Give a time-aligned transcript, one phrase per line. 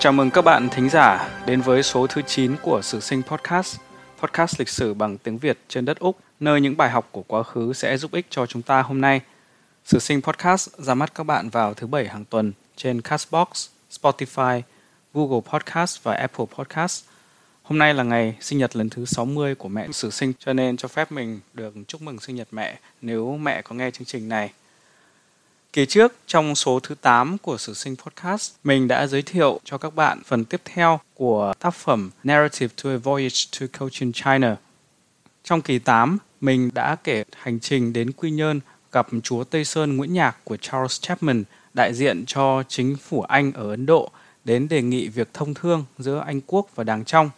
[0.00, 3.78] Chào mừng các bạn thính giả đến với số thứ 9 của Sử sinh Podcast,
[4.20, 7.42] podcast lịch sử bằng tiếng Việt trên đất Úc, nơi những bài học của quá
[7.42, 9.20] khứ sẽ giúp ích cho chúng ta hôm nay.
[9.84, 14.62] Sử sinh Podcast ra mắt các bạn vào thứ bảy hàng tuần trên Castbox, Spotify,
[15.14, 17.04] Google Podcast và Apple Podcast.
[17.62, 20.76] Hôm nay là ngày sinh nhật lần thứ 60 của mẹ Sử sinh cho nên
[20.76, 24.28] cho phép mình được chúc mừng sinh nhật mẹ nếu mẹ có nghe chương trình
[24.28, 24.50] này.
[25.72, 29.78] Kỳ trước, trong số thứ 8 của Sử sinh Podcast, mình đã giới thiệu cho
[29.78, 34.56] các bạn phần tiếp theo của tác phẩm Narrative to a Voyage to Cochin China.
[35.44, 38.60] Trong kỳ 8, mình đã kể hành trình đến Quy Nhơn
[38.92, 43.52] gặp chúa Tây Sơn Nguyễn Nhạc của Charles Chapman, đại diện cho chính phủ Anh
[43.52, 44.10] ở Ấn Độ,
[44.44, 47.30] đến đề nghị việc thông thương giữa Anh Quốc và Đàng Trong.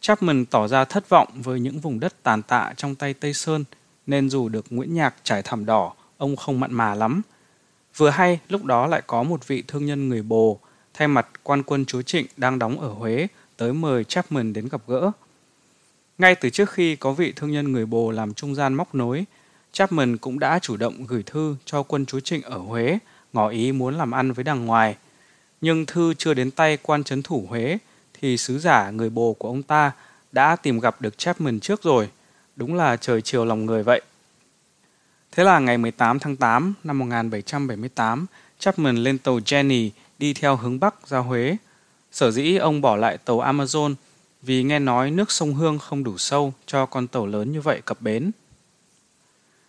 [0.00, 3.64] Chapman tỏ ra thất vọng với những vùng đất tàn tạ trong tay Tây Sơn,
[4.06, 7.22] nên dù được Nguyễn Nhạc trải thảm đỏ, ông không mặn mà lắm–
[7.96, 10.60] Vừa hay, lúc đó lại có một vị thương nhân người Bồ,
[10.94, 14.80] thay mặt quan quân chúa Trịnh đang đóng ở Huế, tới mời Chapman đến gặp
[14.86, 15.10] gỡ.
[16.18, 19.24] Ngay từ trước khi có vị thương nhân người Bồ làm trung gian móc nối,
[19.72, 22.98] Chapman cũng đã chủ động gửi thư cho quân chúa Trịnh ở Huế,
[23.32, 24.96] ngỏ ý muốn làm ăn với đằng ngoài.
[25.60, 27.78] Nhưng thư chưa đến tay quan trấn thủ Huế,
[28.14, 29.92] thì sứ giả người Bồ của ông ta
[30.32, 32.08] đã tìm gặp được Chapman trước rồi.
[32.56, 34.02] Đúng là trời chiều lòng người vậy.
[35.32, 38.26] Thế là ngày 18 tháng 8 năm 1778,
[38.58, 41.56] Chapman lên tàu Jenny đi theo hướng Bắc ra Huế.
[42.12, 43.94] Sở dĩ ông bỏ lại tàu Amazon
[44.42, 47.80] vì nghe nói nước sông Hương không đủ sâu cho con tàu lớn như vậy
[47.84, 48.30] cập bến.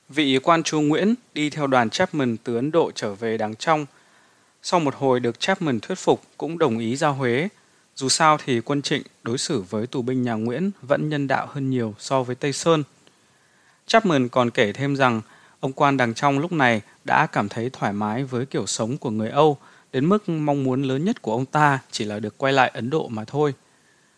[0.10, 3.86] Vị quan chúa Nguyễn đi theo đoàn Chapman từ Ấn Độ trở về Đàng Trong.
[4.64, 7.48] Sau một hồi được Chapman thuyết phục cũng đồng ý ra Huế.
[7.96, 11.48] Dù sao thì quân trịnh đối xử với tù binh nhà Nguyễn vẫn nhân đạo
[11.52, 12.84] hơn nhiều so với Tây Sơn.
[13.88, 15.22] Chapman còn kể thêm rằng
[15.60, 19.10] Ông quan đằng trong lúc này đã cảm thấy thoải mái với kiểu sống của
[19.10, 19.58] người Âu,
[19.92, 22.90] đến mức mong muốn lớn nhất của ông ta chỉ là được quay lại Ấn
[22.90, 23.54] Độ mà thôi.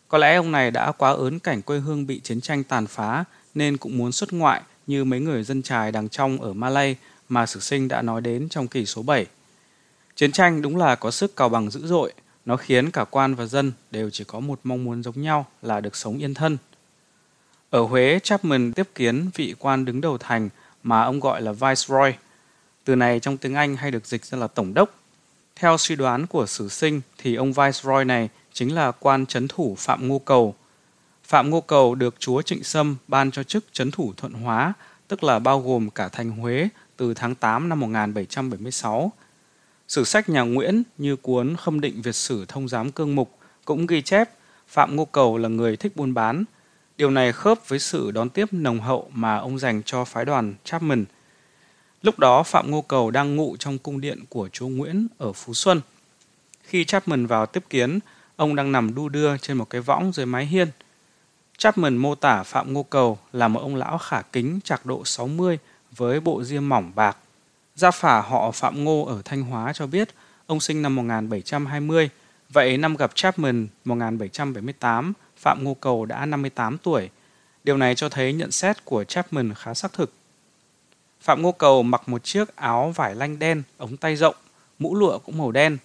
[0.08, 3.24] Có lẽ ông này đã quá ớn cảnh quê hương bị chiến tranh tàn phá
[3.56, 6.96] nên cũng muốn xuất ngoại như mấy người dân trài đằng trong ở Malay
[7.30, 9.26] mà sử sinh đã nói đến trong kỳ số 7.
[10.16, 12.14] Chiến tranh đúng là có sức cào bằng dữ dội,
[12.46, 15.82] nó khiến cả quan và dân đều chỉ có một mong muốn giống nhau là
[15.82, 16.58] được sống yên thân.
[17.70, 20.50] Ở Huế, Chapman tiếp kiến vị quan đứng đầu thành
[20.84, 22.12] mà ông gọi là Viceroy.
[22.84, 25.00] Từ này trong tiếng Anh hay được dịch ra là Tổng đốc.
[25.56, 29.76] Theo suy đoán của sử sinh thì ông Viceroy này chính là quan chấn thủ
[29.80, 30.56] Phạm Ngô Cầu.
[31.24, 34.74] Phạm Ngô Cầu được chúa Trịnh Sâm ban cho chức chấn thủ Thuận Hóa,
[35.08, 39.12] tức là bao gồm cả thành Huế từ tháng 8 năm 1776.
[39.88, 43.88] Sử sách nhà Nguyễn như cuốn Khâm định Việt sử thông giám cương mục cũng
[43.88, 44.30] ghi chép
[44.68, 46.44] Phạm Ngô Cầu là người thích buôn bán,
[47.02, 50.54] Điều này khớp với sự đón tiếp nồng hậu mà ông dành cho phái đoàn
[50.64, 51.06] Chapman.
[52.02, 55.54] Lúc đó Phạm Ngô Cầu đang ngụ trong cung điện của chúa Nguyễn ở Phú
[55.54, 55.82] Xuân.
[56.64, 58.00] Khi Chapman vào tiếp kiến,
[58.36, 60.68] ông đang nằm đu đưa trên một cái võng dưới mái hiên.
[61.58, 65.58] Chapman mô tả Phạm Ngô Cầu là một ông lão khả kính trạc độ 60
[65.92, 67.18] với bộ diêm mỏng bạc.
[67.76, 70.10] Gia phả họ Phạm Ngô ở Thanh Hóa cho biết
[70.46, 72.10] ông sinh năm 1720,
[72.50, 77.10] vậy năm gặp Chapman 1778 Phạm Ngô Cầu đã 58 tuổi.
[77.64, 80.14] Điều này cho thấy nhận xét của Chapman khá xác thực.
[81.22, 84.36] Phạm Ngô Cầu mặc một chiếc áo vải lanh đen, ống tay rộng,
[84.80, 85.78] mũ lụa cũng màu đen,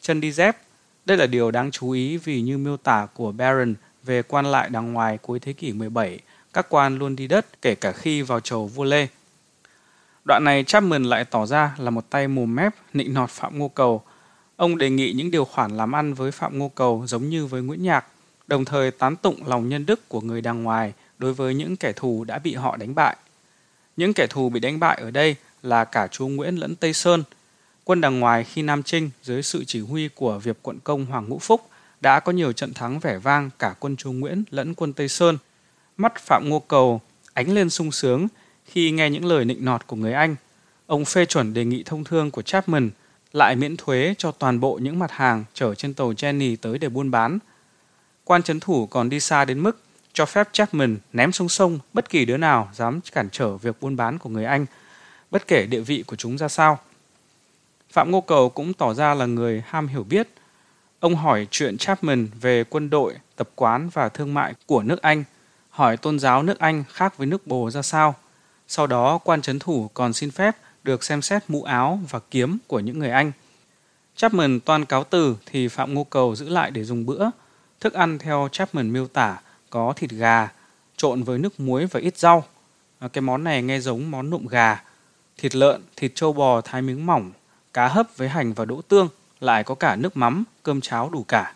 [0.00, 0.56] chân đi dép.
[1.04, 4.68] Đây là điều đáng chú ý vì như miêu tả của Baron về quan lại
[4.70, 6.18] đằng ngoài cuối thế kỷ 17,
[6.52, 9.06] các quan luôn đi đất kể cả khi vào chầu vua Lê.
[10.24, 13.68] Đoạn này Chapman lại tỏ ra là một tay mồm mép nịnh nọt Phạm Ngô
[13.68, 14.02] Cầu.
[14.56, 17.62] Ông đề nghị những điều khoản làm ăn với Phạm Ngô Cầu giống như với
[17.62, 18.06] Nguyễn Nhạc–
[18.50, 21.92] đồng thời tán tụng lòng nhân đức của người đàng ngoài đối với những kẻ
[21.92, 23.16] thù đã bị họ đánh bại.
[23.96, 27.22] Những kẻ thù bị đánh bại ở đây là cả chúa Nguyễn lẫn Tây Sơn.
[27.84, 31.28] Quân đàng ngoài khi Nam Trinh dưới sự chỉ huy của Việc quận công Hoàng
[31.28, 31.68] Ngũ Phúc
[32.00, 35.38] đã có nhiều trận thắng vẻ vang cả quân chúa Nguyễn lẫn quân Tây Sơn.
[35.96, 37.00] Mắt Phạm Ngô Cầu
[37.34, 38.28] ánh lên sung sướng
[38.64, 40.36] khi nghe những lời nịnh nọt của người Anh.
[40.86, 42.90] Ông phê chuẩn đề nghị thông thương của Chapman
[43.32, 46.88] lại miễn thuế cho toàn bộ những mặt hàng chở trên tàu Jenny tới để
[46.88, 47.38] buôn bán–
[48.24, 49.80] Quan chấn thủ còn đi xa đến mức
[50.12, 53.96] cho phép Chapman ném xuống sông bất kỳ đứa nào dám cản trở việc buôn
[53.96, 54.66] bán của người Anh,
[55.30, 56.78] bất kể địa vị của chúng ra sao.
[57.92, 60.28] Phạm Ngô Cầu cũng tỏ ra là người ham hiểu biết.
[61.00, 65.24] Ông hỏi chuyện Chapman về quân đội, tập quán và thương mại của nước Anh,
[65.70, 68.14] hỏi tôn giáo nước Anh khác với nước Bồ ra sao.
[68.68, 72.58] Sau đó quan chấn thủ còn xin phép được xem xét mũ áo và kiếm
[72.66, 73.32] của những người Anh.
[74.16, 77.30] Chapman toàn cáo từ thì Phạm Ngô Cầu giữ lại để dùng bữa,
[77.80, 79.40] Thức ăn theo Chapman miêu tả
[79.70, 80.48] có thịt gà
[80.96, 82.44] trộn với nước muối và ít rau.
[82.98, 84.82] À, cái món này nghe giống món nụm gà,
[85.38, 87.32] thịt lợn, thịt trâu bò thái miếng mỏng,
[87.72, 89.08] cá hấp với hành và đỗ tương,
[89.40, 91.54] lại có cả nước mắm, cơm cháo đủ cả.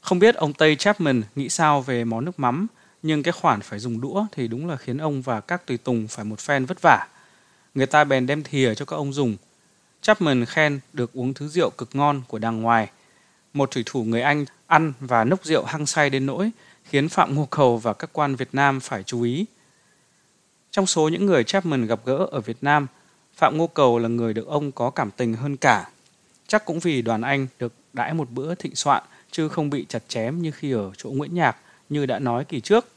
[0.00, 2.66] Không biết ông Tây Chapman nghĩ sao về món nước mắm,
[3.02, 6.08] nhưng cái khoản phải dùng đũa thì đúng là khiến ông và các tùy tùng
[6.08, 7.06] phải một phen vất vả.
[7.74, 9.36] Người ta bèn đem thìa cho các ông dùng.
[10.02, 12.88] Chapman khen được uống thứ rượu cực ngon của đàng ngoài.
[13.54, 16.50] Một thủy thủ người Anh ăn và nốc rượu hăng say đến nỗi
[16.84, 19.46] khiến Phạm Ngô Cầu và các quan Việt Nam phải chú ý.
[20.70, 22.86] Trong số những người Chapman gặp gỡ ở Việt Nam,
[23.36, 25.88] Phạm Ngô Cầu là người được ông có cảm tình hơn cả.
[26.46, 30.02] Chắc cũng vì đoàn Anh được đãi một bữa thịnh soạn chứ không bị chặt
[30.08, 31.56] chém như khi ở chỗ Nguyễn Nhạc
[31.88, 32.88] như đã nói kỳ trước.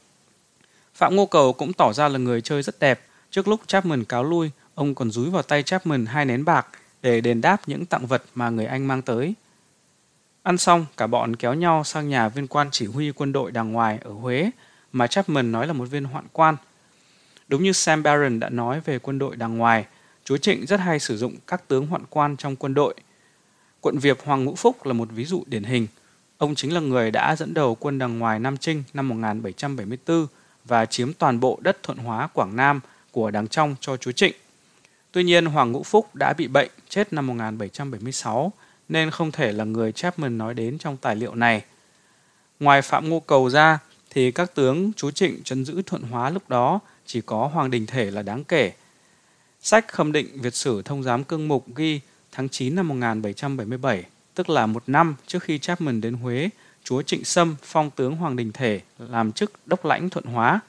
[0.94, 3.00] Phạm Ngô Cầu cũng tỏ ra là người chơi rất đẹp.
[3.30, 6.66] Trước lúc Chapman cáo lui, ông còn rúi vào tay Chapman hai nén bạc
[7.02, 9.34] để đền đáp những tặng vật mà người Anh mang tới.
[10.48, 13.72] Ăn xong, cả bọn kéo nhau sang nhà viên quan chỉ huy quân đội đàng
[13.72, 14.50] ngoài ở Huế
[14.92, 16.56] mà Chapman nói là một viên hoạn quan.
[17.48, 19.86] Đúng như Sam Barron đã nói về quân đội đàng ngoài,
[20.24, 22.94] Chúa Trịnh rất hay sử dụng các tướng hoạn quan trong quân đội.
[23.80, 25.86] Quận Việp Hoàng Ngũ Phúc là một ví dụ điển hình.
[26.38, 30.26] Ông chính là người đã dẫn đầu quân đàng ngoài Nam Trinh năm 1774
[30.64, 32.80] và chiếm toàn bộ đất thuận hóa Quảng Nam
[33.10, 34.34] của đàng trong cho chúa Trịnh.
[35.12, 38.52] Tuy nhiên Hoàng Ngũ Phúc đã bị bệnh chết năm 1776
[38.88, 41.64] nên không thể là người Chapman nói đến trong tài liệu này.
[42.60, 43.78] Ngoài Phạm Ngô Cầu ra
[44.10, 47.86] thì các tướng Chú Trịnh trấn giữ thuận hóa lúc đó chỉ có Hoàng Đình
[47.86, 48.72] Thể là đáng kể.
[49.60, 52.00] Sách khâm định Việt sử thông giám cương mục ghi
[52.32, 54.04] tháng 9 năm 1777,
[54.34, 56.50] tức là một năm trước khi Chapman đến Huế,
[56.84, 60.60] chúa Trịnh Sâm phong tướng Hoàng Đình Thể làm chức đốc lãnh thuận hóa.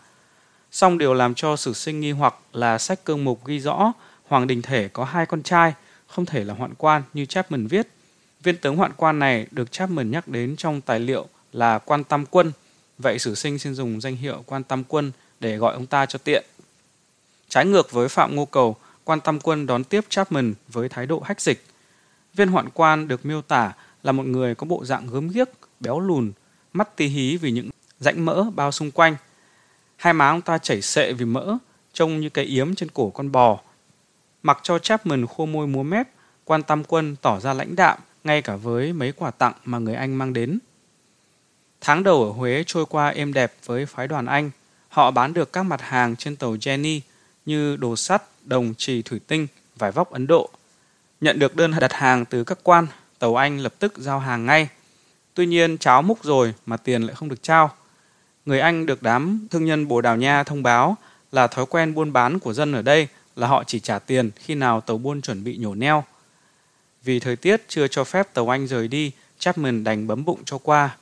[0.72, 3.94] Song điều làm cho sử sinh nghi hoặc là sách cương mục ghi rõ
[4.28, 5.74] Hoàng Đình Thể có hai con trai,
[6.08, 7.88] không thể là hoạn quan như Chapman viết.
[8.44, 12.26] Viên tướng hoạn quan này được Chapman nhắc đến trong tài liệu là quan tam
[12.26, 12.52] quân,
[12.98, 16.20] vậy sử sinh xin dùng danh hiệu quan tam quân để gọi ông ta cho
[16.24, 16.46] tiện.
[17.50, 21.20] Trái ngược với Phạm Ngô Cầu, quan tam quân đón tiếp Chapman với thái độ
[21.20, 21.66] hách dịch.
[22.34, 25.48] Viên hoạn quan được miêu tả là một người có bộ dạng gớm ghiếc,
[25.80, 26.32] béo lùn,
[26.74, 27.70] mắt tí hí vì những
[28.00, 29.16] rãnh mỡ bao xung quanh.
[29.96, 31.58] Hai má ông ta chảy xệ vì mỡ,
[31.94, 33.60] trông như cái yếm trên cổ con bò.
[34.44, 36.08] Mặc cho Chapman khô môi múa mép,
[36.46, 39.96] quan tam quân tỏ ra lãnh đạm ngay cả với mấy quà tặng mà người
[39.96, 40.60] Anh mang đến.
[41.82, 44.52] Tháng đầu ở Huế trôi qua êm đẹp với phái đoàn Anh.
[44.90, 47.00] Họ bán được các mặt hàng trên tàu Jenny
[47.46, 50.50] như đồ sắt, đồng trì thủy tinh, vải vóc Ấn Độ.
[51.22, 52.88] Nhận được đơn đặt hàng từ các quan,
[53.20, 54.70] tàu Anh lập tức giao hàng ngay.
[55.34, 57.72] Tuy nhiên cháo múc rồi mà tiền lại không được trao.
[58.46, 60.98] Người Anh được đám thương nhân Bồ Đào Nha thông báo
[61.32, 64.56] là thói quen buôn bán của dân ở đây là họ chỉ trả tiền khi
[64.56, 66.04] nào tàu buôn chuẩn bị nhổ neo.
[67.04, 70.58] Vì thời tiết chưa cho phép tàu Anh rời đi, Chapman đành bấm bụng cho
[70.58, 70.98] qua.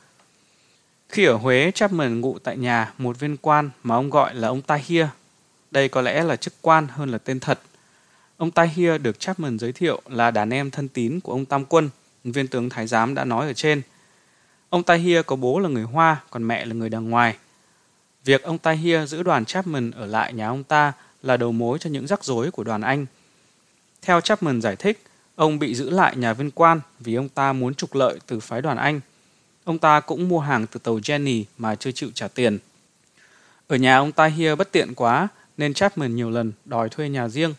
[1.09, 4.61] Khi ở Huế, Chapman ngụ tại nhà một viên quan mà ông gọi là ông
[4.61, 5.05] Tahir.
[5.71, 7.59] Đây có lẽ là chức quan hơn là tên thật.
[8.37, 11.89] Ông Tahir được Chapman giới thiệu là đàn em thân tín của ông Tam Quân,
[12.23, 13.81] viên tướng Thái Giám đã nói ở trên.
[14.69, 17.37] Ông Tahir có bố là người Hoa, còn mẹ là người đàng ngoài.
[18.25, 21.89] Việc ông Tahir giữ đoàn Chapman ở lại nhà ông ta là đầu mối cho
[21.89, 23.05] những rắc rối của đoàn Anh.
[24.01, 25.03] Theo Chapman giải thích,
[25.37, 28.61] ông bị giữ lại nhà viên quan vì ông ta muốn trục lợi từ phái
[28.61, 28.99] đoàn Anh.
[29.63, 32.59] Ông ta cũng mua hàng từ tàu Jenny mà chưa chịu trả tiền.
[33.67, 35.27] Ở nhà ông ta hia bất tiện quá
[35.57, 37.53] nên Chapman nhiều lần đòi thuê nhà riêng.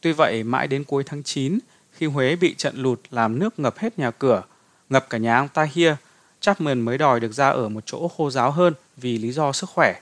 [0.00, 1.58] Tuy vậy mãi đến cuối tháng 9
[1.92, 4.42] khi Huế bị trận lụt làm nước ngập hết nhà cửa,
[4.88, 5.96] ngập cả nhà ông ta hia.
[6.40, 9.70] Chapman mới đòi được ra ở một chỗ khô giáo hơn vì lý do sức
[9.70, 10.00] khỏe.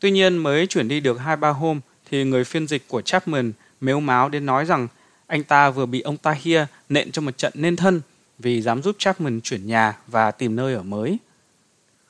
[0.00, 3.52] Tuy nhiên mới chuyển đi được hai ba hôm thì người phiên dịch của Chapman
[3.80, 4.88] mếu máo đến nói rằng
[5.26, 8.00] anh ta vừa bị ông Tahir nện cho một trận nên thân
[8.38, 11.18] vì dám giúp Chapman chuyển nhà và tìm nơi ở mới.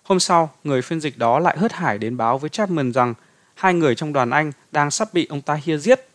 [0.03, 3.15] Hôm sau, người phiên dịch đó lại hớt hải đến báo với Chapman rằng
[3.55, 6.09] hai người trong đoàn Anh đang sắp bị ông Tahir giết.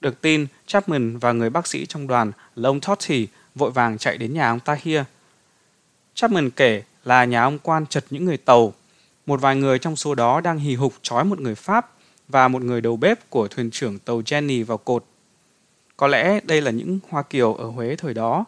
[0.00, 4.18] Được tin, Chapman và người bác sĩ trong đoàn là ông Totti vội vàng chạy
[4.18, 5.00] đến nhà ông Tahir.
[6.14, 8.72] Chapman kể là nhà ông quan chật những người tàu.
[9.26, 11.90] Một vài người trong số đó đang hì hục trói một người Pháp
[12.28, 15.04] và một người đầu bếp của thuyền trưởng tàu Jenny vào cột.
[15.96, 18.44] Có lẽ đây là những Hoa Kiều ở Huế thời đó.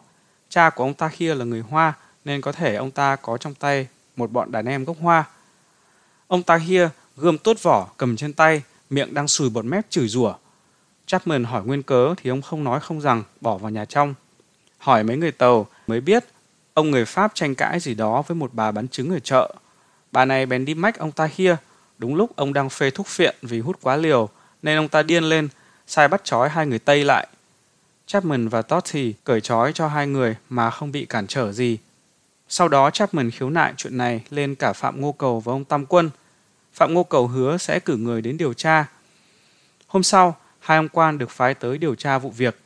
[0.49, 1.93] Cha của ông ta kia là người Hoa
[2.25, 5.23] nên có thể ông ta có trong tay một bọn đàn em gốc Hoa.
[6.27, 10.07] Ông ta kia gươm tốt vỏ cầm trên tay, miệng đang sùi bọt mép chửi
[10.07, 10.33] rủa.
[11.05, 14.13] Chapman hỏi nguyên cớ thì ông không nói không rằng bỏ vào nhà trong.
[14.77, 16.25] Hỏi mấy người tàu mới biết
[16.73, 19.55] ông người Pháp tranh cãi gì đó với một bà bán trứng ở chợ.
[20.11, 21.57] Bà này bèn đi mách ông ta kia
[21.97, 24.29] Đúng lúc ông đang phê thuốc phiện vì hút quá liều
[24.61, 25.49] nên ông ta điên lên,
[25.87, 27.27] sai bắt trói hai người Tây lại.
[28.07, 31.77] Chapman và Totti cởi trói cho hai người mà không bị cản trở gì.
[32.49, 35.85] Sau đó Chapman khiếu nại chuyện này lên cả Phạm Ngô Cầu và ông Tam
[35.85, 36.09] Quân.
[36.73, 38.85] Phạm Ngô Cầu hứa sẽ cử người đến điều tra.
[39.87, 42.59] Hôm sau, hai ông quan được phái tới điều tra vụ việc.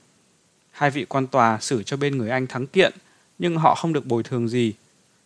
[0.71, 2.93] Hai vị quan tòa xử cho bên người Anh thắng kiện,
[3.39, 4.73] nhưng họ không được bồi thường gì.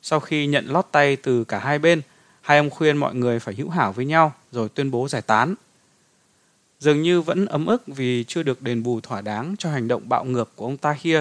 [0.01, 2.01] Sau khi nhận lót tay từ cả hai bên,
[2.41, 5.55] hai ông khuyên mọi người phải hữu hảo với nhau rồi tuyên bố giải tán.
[6.85, 10.09] Dường như vẫn ấm ức vì chưa được đền bù thỏa đáng cho hành động
[10.09, 11.19] bạo ngược của ông Tahir,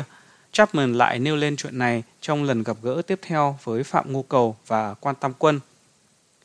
[0.53, 4.23] Chapman lại nêu lên chuyện này trong lần gặp gỡ tiếp theo với Phạm Ngô
[4.23, 5.61] Cầu và Quan Tam Quân.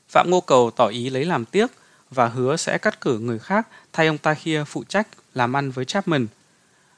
[0.10, 1.68] Phạm Ngô Cầu tỏ ý lấy làm tiếc
[2.12, 5.86] và hứa sẽ cắt cử người khác thay ông Tahir phụ trách làm ăn với
[5.86, 6.28] Chapman.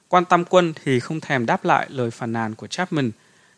[0.08, 3.12] Quan Tam Quân thì không thèm đáp lại lời phàn nàn của Chapman,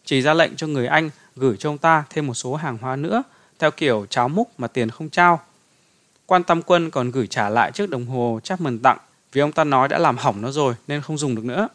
[0.05, 2.95] chỉ ra lệnh cho người Anh gửi cho ông ta thêm một số hàng hóa
[2.95, 3.23] nữa,
[3.59, 5.39] theo kiểu cháo múc mà tiền không trao.
[6.25, 8.97] Quan Tam Quân còn gửi trả lại chiếc đồng hồ Chapman tặng
[9.31, 11.67] vì ông ta nói đã làm hỏng nó rồi nên không dùng được nữa.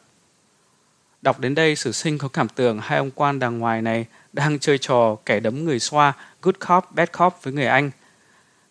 [1.22, 4.58] Đọc đến đây, sử sinh có cảm tưởng hai ông quan đàng ngoài này đang
[4.58, 6.12] chơi trò kẻ đấm người xoa,
[6.42, 7.90] good cop, bad cop với người Anh.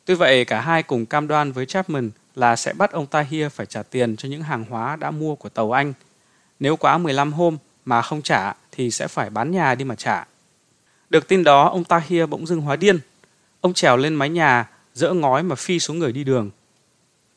[0.05, 3.65] Tuy vậy, cả hai cùng cam đoan với Chapman là sẽ bắt ông Tahir phải
[3.65, 5.93] trả tiền cho những hàng hóa đã mua của tàu Anh.
[6.59, 10.25] Nếu quá 15 hôm mà không trả thì sẽ phải bán nhà đi mà trả.
[11.09, 12.99] Được tin đó, ông Tahir bỗng dưng hóa điên.
[13.61, 16.49] Ông trèo lên mái nhà, dỡ ngói mà phi xuống người đi đường.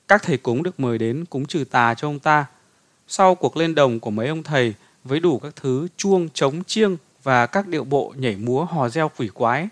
[0.09, 2.47] Các thầy cúng được mời đến cúng trừ tà cho ông ta.
[3.09, 4.75] Sau cuộc lên đồng của mấy ông thầy
[5.05, 9.11] với đủ các thứ chuông, trống, chiêng và các điệu bộ nhảy múa hò reo
[9.17, 9.69] quỷ quái.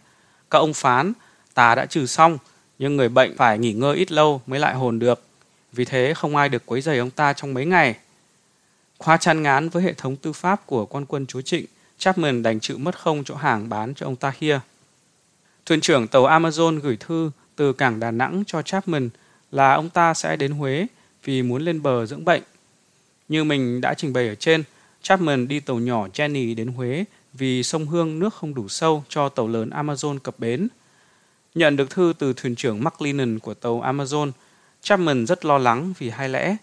[0.50, 1.12] Các ông phán,
[1.54, 2.38] tà đã trừ xong,
[2.78, 5.23] nhưng người bệnh phải nghỉ ngơi ít lâu mới lại hồn được.
[5.73, 7.97] Vì thế không ai được quấy rầy ông ta trong mấy ngày.
[8.99, 11.66] Khoa chăn ngán với hệ thống tư pháp của quan quân chúa Trịnh,
[11.99, 14.61] Chapman đành chịu mất không chỗ hàng bán cho ông ta kia.
[15.66, 19.08] Thuyền trưởng tàu Amazon gửi thư từ cảng Đà Nẵng cho Chapman
[19.52, 20.86] là ông ta sẽ đến Huế
[21.24, 22.42] vì muốn lên bờ dưỡng bệnh.
[23.28, 24.62] Như mình đã trình bày ở trên,
[25.02, 29.28] Chapman đi tàu nhỏ Jenny đến Huế vì sông Hương nước không đủ sâu cho
[29.28, 30.68] tàu lớn Amazon cập bến.
[31.54, 34.30] Nhận được thư từ thuyền trưởng McLennan của tàu Amazon,
[34.82, 36.56] Chapman rất lo lắng vì hai lẽ.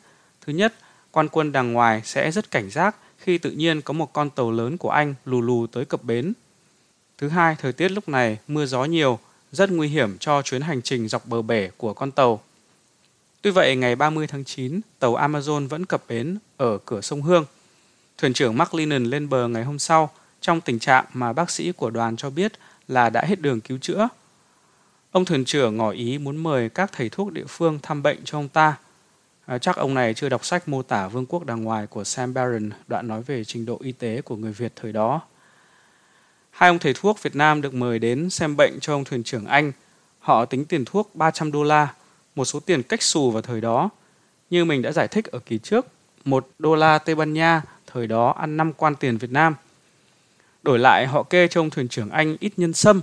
[0.45, 0.73] Thứ nhất,
[1.11, 4.51] quan quân đàng ngoài sẽ rất cảnh giác khi tự nhiên có một con tàu
[4.51, 6.33] lớn của Anh lù lù tới cập bến.
[7.17, 9.19] Thứ hai, thời tiết lúc này mưa gió nhiều,
[9.55, 12.41] rất nguy hiểm cho chuyến hành trình dọc bờ bể của con tàu.
[13.41, 17.45] Tuy vậy, ngày 30 tháng 9, tàu Amazon vẫn cập bến ở cửa sông Hương.
[18.17, 20.09] Thuyền trưởng Mark Lennon lên bờ ngày hôm sau
[20.41, 22.53] trong tình trạng mà bác sĩ của đoàn cho biết
[22.87, 24.07] là đã hết đường cứu chữa.
[25.11, 28.37] Ông thuyền trưởng ngỏ ý muốn mời các thầy thuốc địa phương thăm bệnh cho
[28.37, 28.77] ông ta.
[29.45, 32.33] À, chắc ông này chưa đọc sách mô tả vương quốc đàng ngoài của Sam
[32.33, 35.21] Barron đoạn nói về trình độ y tế của người Việt thời đó.
[36.55, 39.45] Hai ông thầy thuốc Việt Nam được mời đến xem bệnh cho ông thuyền trưởng
[39.45, 39.71] Anh.
[40.19, 41.93] Họ tính tiền thuốc 300 đô la,
[42.35, 43.89] một số tiền cách xù vào thời đó.
[44.49, 45.85] Như mình đã giải thích ở kỳ trước,
[46.25, 49.55] một đô la Tây Ban Nha thời đó ăn 5 quan tiền Việt Nam.
[50.63, 53.01] Đổi lại họ kê cho ông thuyền trưởng Anh ít nhân sâm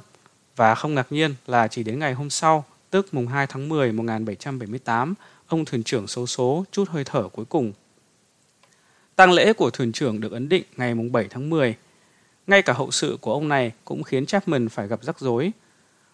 [0.57, 3.93] và không ngạc nhiên là chỉ đến ngày hôm sau, tức mùng 2 tháng 10
[3.93, 5.15] 1778,
[5.47, 7.73] ông thuyền trưởng số số chút hơi thở cuối cùng.
[9.17, 11.77] Tang lễ của thuyền trưởng được ấn định ngày mùng 7 tháng 10.
[12.47, 15.53] Ngay cả hậu sự của ông này cũng khiến Chapman phải gặp rắc rối.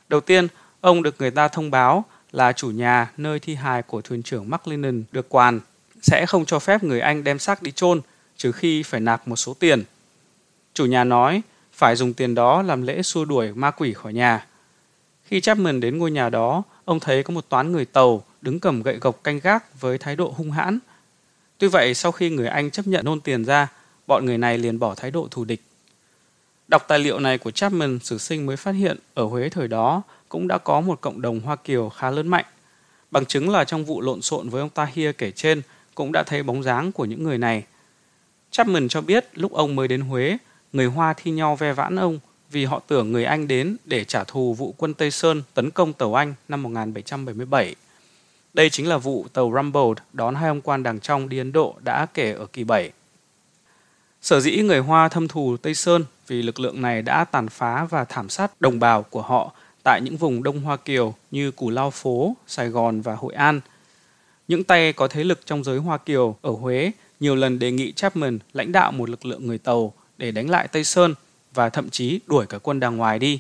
[0.09, 0.47] Đầu tiên,
[0.81, 4.51] ông được người ta thông báo là chủ nhà nơi thi hài của thuyền trưởng
[4.51, 5.61] McLennan được quan
[6.03, 8.01] sẽ không cho phép người Anh đem xác đi chôn
[8.37, 9.85] trừ khi phải nạp một số tiền.
[10.75, 11.43] Chủ nhà nói
[11.73, 14.47] phải dùng tiền đó làm lễ xua đuổi ma quỷ khỏi nhà.
[15.25, 18.83] Khi Chapman đến ngôi nhà đó, ông thấy có một toán người tàu đứng cầm
[18.83, 20.79] gậy gộc canh gác với thái độ hung hãn.
[21.59, 23.69] Tuy vậy, sau khi người Anh chấp nhận nôn tiền ra,
[24.07, 25.63] bọn người này liền bỏ thái độ thù địch.
[26.69, 30.03] Đọc tài liệu này của Chapman, sử sinh mới phát hiện ở Huế thời đó
[30.29, 32.45] cũng đã có một cộng đồng Hoa Kiều khá lớn mạnh.
[33.11, 35.63] Bằng chứng là trong vụ lộn xộn với ông Tahir kể trên
[35.95, 37.65] cũng đã thấy bóng dáng của những người này–
[38.51, 40.39] Chapman cho biết lúc ông mới đến Huế,
[40.73, 42.19] người Hoa thi nhau ve vãn ông
[42.51, 45.93] vì họ tưởng người Anh đến để trả thù vụ quân Tây Sơn tấn công
[45.93, 47.75] tàu Anh năm 1777.
[48.55, 51.75] Đây chính là vụ tàu Rumble đón hai ông quan đàng trong đi Ấn Độ
[51.85, 52.91] đã kể ở kỳ 7.
[54.23, 57.85] Sở dĩ người Hoa thâm thù Tây Sơn vì lực lượng này đã tàn phá
[57.85, 59.53] và thảm sát đồng bào của họ
[59.85, 63.61] tại những vùng Đông Hoa Kiều như Cù Lao Phố, Sài Gòn và Hội An.
[64.49, 67.93] Những tay có thế lực trong giới Hoa Kiều ở Huế nhiều lần đề nghị
[67.93, 71.15] Chapman lãnh đạo một lực lượng người Tàu để đánh lại Tây Sơn
[71.55, 73.39] và thậm chí đuổi cả quân đàng ngoài đi.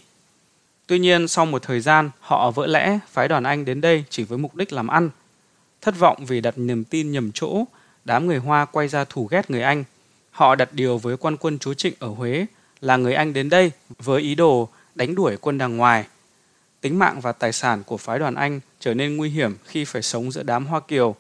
[0.87, 4.25] Tuy nhiên, sau một thời gian, họ vỡ lẽ phái đoàn Anh đến đây chỉ
[4.25, 5.11] với mục đích làm ăn.
[5.81, 7.65] Thất vọng vì đặt niềm tin nhầm chỗ,
[8.05, 9.85] đám người Hoa quay ra thù ghét người Anh.
[10.31, 12.47] Họ đặt điều với quan quân chúa Trịnh ở Huế
[12.81, 16.07] là người Anh đến đây với ý đồ đánh đuổi quân đàng ngoài.
[16.81, 20.03] Tính mạng và tài sản của phái đoàn Anh trở nên nguy hiểm khi phải
[20.03, 21.17] sống giữa đám Hoa Kiều.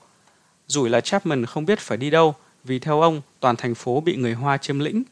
[0.66, 2.34] Rủi là Chapman không biết phải đi đâu,
[2.64, 5.02] vì theo ông, toàn thành phố bị người Hoa chiếm lĩnh.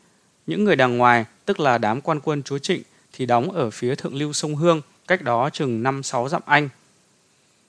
[0.46, 3.94] Những người đằng ngoài, tức là đám quan quân chúa Trịnh, thì đóng ở phía
[3.94, 6.68] thượng lưu sông Hương, cách đó chừng 5-6 dặm Anh.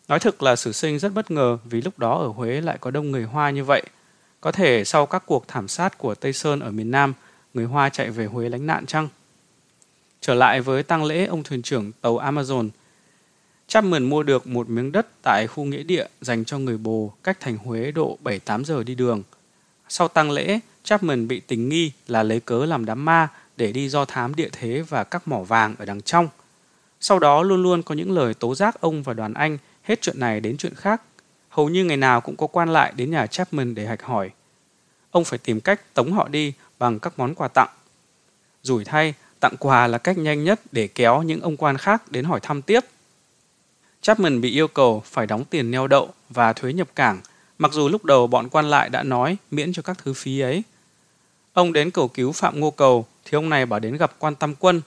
[0.08, 2.92] Nói thực là sử sinh rất bất ngờ vì lúc đó ở Huế lại có
[2.92, 3.84] đông người Hoa như vậy.
[4.42, 7.14] Có thể sau các cuộc thảm sát của Tây Sơn ở miền Nam,
[7.58, 9.10] người Hoa chạy về Huế lánh nạn chăng?
[10.22, 12.70] Trở lại với tang lễ ông thuyền trưởng tàu Amazon,
[13.68, 17.40] Chapman mua được một miếng đất tại khu nghĩa địa dành cho người bồ cách
[17.40, 19.24] thành Huế độ 7-8 giờ đi đường.
[19.90, 23.90] Sau tang lễ, Chapman bị tình nghi là lấy cớ làm đám ma để đi
[23.90, 26.28] do thám địa thế và các mỏ vàng ở đằng trong.
[27.00, 30.20] Sau đó luôn luôn có những lời tố giác ông và đoàn anh hết chuyện
[30.20, 31.02] này đến chuyện khác.
[31.50, 34.32] Hầu như ngày nào cũng có quan lại đến nhà Chapman để hạch hỏi.
[35.12, 37.70] Ông phải tìm cách tống họ đi bằng các món quà tặng.
[38.64, 42.26] Rủi thay, tặng quà là cách nhanh nhất để kéo những ông quan khác đến
[42.26, 42.80] hỏi thăm tiếp.
[44.02, 47.22] Chapman bị yêu cầu phải đóng tiền neo đậu và thuế nhập cảng,
[47.58, 50.64] mặc dù lúc đầu bọn quan lại đã nói miễn cho các thứ phí ấy.
[51.54, 54.56] Ông đến cầu cứu Phạm Ngô Cầu thì ông này bảo đến gặp quan Tam
[54.56, 54.82] Quân.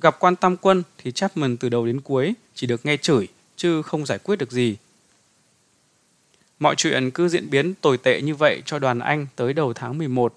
[0.00, 3.82] Gặp quan Tam Quân thì Chapman từ đầu đến cuối chỉ được nghe chửi chứ
[3.82, 4.76] không giải quyết được gì.
[6.58, 9.98] Mọi chuyện cứ diễn biến tồi tệ như vậy cho đoàn Anh tới đầu tháng
[9.98, 10.34] 11.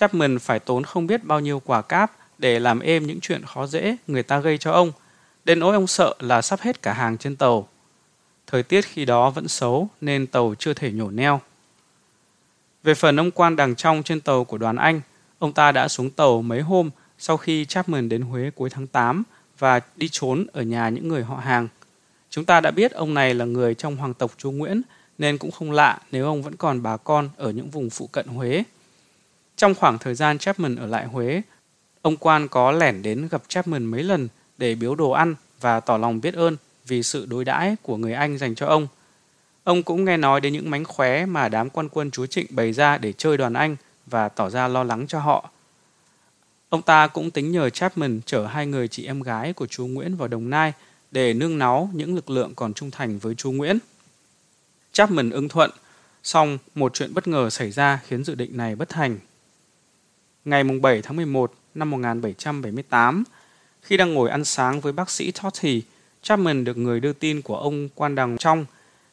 [0.00, 3.66] Chapman phải tốn không biết bao nhiêu quả cáp để làm êm những chuyện khó
[3.66, 4.92] dễ người ta gây cho ông.
[5.44, 7.68] Đến nỗi ông sợ là sắp hết cả hàng trên tàu.
[8.46, 11.40] Thời tiết khi đó vẫn xấu nên tàu chưa thể nhổ neo.
[12.82, 15.00] Về phần ông quan đằng trong trên tàu của đoàn Anh,
[15.38, 19.22] ông ta đã xuống tàu mấy hôm sau khi Chapman đến Huế cuối tháng 8
[19.58, 21.68] và đi trốn ở nhà những người họ hàng.
[22.30, 24.82] Chúng ta đã biết ông này là người trong hoàng tộc chú Nguyễn
[25.18, 28.26] nên cũng không lạ nếu ông vẫn còn bà con ở những vùng phụ cận
[28.26, 28.64] Huế.
[29.60, 31.42] Trong khoảng thời gian Chapman ở lại Huế,
[32.02, 35.96] ông quan có lẻn đến gặp Chapman mấy lần để biếu đồ ăn và tỏ
[35.96, 38.88] lòng biết ơn vì sự đối đãi của người Anh dành cho ông.
[39.64, 42.72] Ông cũng nghe nói đến những mánh khóe mà đám quan quân chúa Trịnh bày
[42.72, 43.76] ra để chơi đoàn Anh
[44.06, 45.50] và tỏ ra lo lắng cho họ.
[46.68, 50.16] Ông ta cũng tính nhờ Chapman chở hai người chị em gái của chú Nguyễn
[50.16, 50.72] vào Đồng Nai
[51.10, 53.78] để nương náu những lực lượng còn trung thành với chú Nguyễn.
[54.92, 55.70] Chapman ưng thuận,
[56.22, 59.18] song một chuyện bất ngờ xảy ra khiến dự định này bất thành.
[60.44, 63.24] Ngày 7 tháng 11 năm 1778,
[63.82, 65.82] khi đang ngồi ăn sáng với bác sĩ Totty,
[66.22, 68.64] Chapman được người đưa tin của ông quan đằng trong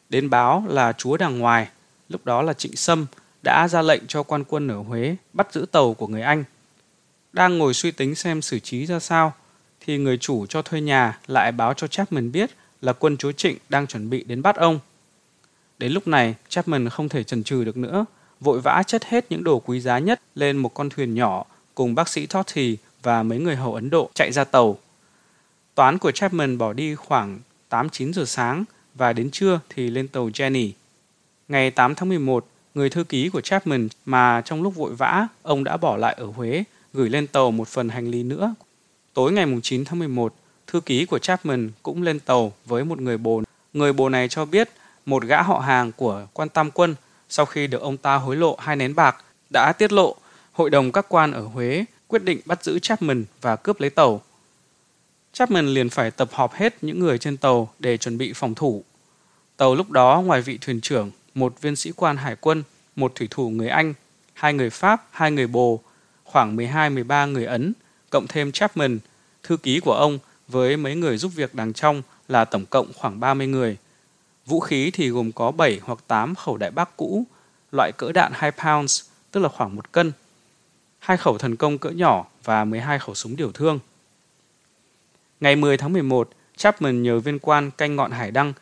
[0.08, 1.68] đến báo là chúa đằng ngoài,
[2.08, 3.06] lúc đó là Trịnh Sâm,
[3.42, 6.44] đã ra lệnh cho quan quân ở Huế bắt giữ tàu của người Anh.
[7.32, 9.32] Đang ngồi suy tính xem xử trí ra sao,
[9.80, 12.50] thì người chủ cho thuê nhà lại báo cho Chapman biết
[12.82, 14.78] là quân chúa Trịnh đang chuẩn bị đến bắt ông.
[15.78, 18.04] Đến lúc này, Chapman không thể chần chừ được nữa,
[18.40, 21.94] vội vã chất hết những đồ quý giá nhất lên một con thuyền nhỏ cùng
[21.94, 24.78] bác sĩ Totty và mấy người hầu Ấn Độ chạy ra tàu.
[25.74, 27.38] Toán của Chapman bỏ đi khoảng
[27.70, 30.70] 8-9 giờ sáng và đến trưa thì lên tàu Jenny.
[31.48, 35.64] Ngày 8 tháng 11, người thư ký của Chapman mà trong lúc vội vã ông
[35.64, 38.54] đã bỏ lại ở Huế gửi lên tàu một phần hành lý nữa.
[39.14, 40.34] Tối ngày 9 tháng 11,
[40.66, 43.42] thư ký của Chapman cũng lên tàu với một người bồ.
[43.72, 44.68] Người bồ này cho biết
[45.06, 46.94] một gã họ hàng của quan tam quân
[47.28, 50.16] sau khi được ông ta hối lộ hai nén bạc đã tiết lộ
[50.52, 54.22] hội đồng các quan ở Huế quyết định bắt giữ Chapman và cướp lấy tàu.
[55.32, 58.84] Chapman liền phải tập họp hết những người trên tàu để chuẩn bị phòng thủ.
[59.56, 62.62] Tàu lúc đó ngoài vị thuyền trưởng, một viên sĩ quan hải quân,
[62.96, 63.94] một thủy thủ người Anh,
[64.34, 65.80] hai người Pháp, hai người Bồ,
[66.24, 67.72] khoảng 12-13 người Ấn,
[68.10, 68.98] cộng thêm Chapman,
[69.42, 73.20] thư ký của ông với mấy người giúp việc đằng trong là tổng cộng khoảng
[73.20, 73.76] 30 người.
[74.48, 77.24] Vũ khí thì gồm có 7 hoặc 8 khẩu đại bác cũ,
[77.72, 80.12] loại cỡ đạn 2 pounds, tức là khoảng một cân,
[80.98, 83.78] hai khẩu thần công cỡ nhỏ và 12 khẩu súng điều thương.
[85.40, 88.52] Ngày 10 tháng 11, Chapman nhờ viên quan canh ngọn hải đăng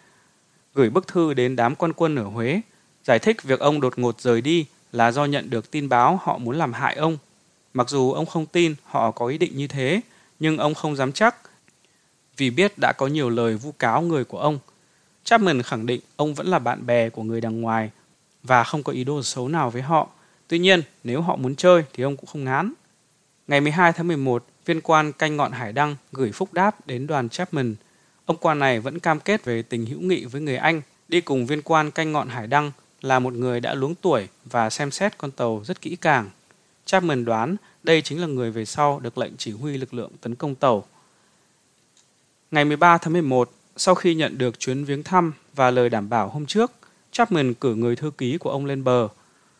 [0.75, 2.61] gửi bức thư đến đám quan quân ở Huế,
[3.05, 6.39] giải thích việc ông đột ngột rời đi là do nhận được tin báo họ
[6.39, 7.19] muốn làm hại ông.
[7.75, 10.01] Mặc dù ông không tin họ có ý định như thế,
[10.39, 11.37] nhưng ông không dám chắc
[12.37, 14.59] vì biết đã có nhiều lời vu cáo người của ông.
[15.27, 17.91] Chapman khẳng định ông vẫn là bạn bè của người đằng ngoài
[18.43, 20.09] và không có ý đồ xấu nào với họ.
[20.49, 22.73] Tuy nhiên, nếu họ muốn chơi thì ông cũng không ngán.
[23.49, 27.29] Ngày 12 tháng 11, viên quan canh ngọn hải đăng gửi phúc đáp đến đoàn
[27.29, 27.75] Chapman.
[28.27, 31.47] Ông quan này vẫn cam kết về tình hữu nghị với người Anh, đi cùng
[31.47, 35.19] viên quan canh ngọn hải đăng là một người đã luống tuổi và xem xét
[35.19, 36.31] con tàu rất kỹ càng.
[36.85, 40.35] Chapman đoán đây chính là người về sau được lệnh chỉ huy lực lượng tấn
[40.35, 40.85] công tàu.
[42.51, 46.29] Ngày 13 tháng 11, sau khi nhận được chuyến viếng thăm và lời đảm bảo
[46.29, 46.73] hôm trước,
[47.13, 49.09] Chapman cử người thư ký của ông lên bờ.